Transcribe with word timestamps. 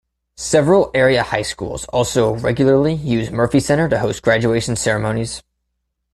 Several 0.35 0.89
area 0.95 1.21
high 1.21 1.43
schools 1.43 1.85
also 1.85 2.33
regularly 2.33 2.95
use 2.95 3.29
Murphy 3.29 3.59
Center 3.59 3.87
to 3.87 3.99
host 3.99 4.23
graduation 4.23 4.75
ceremonies. 4.75 5.43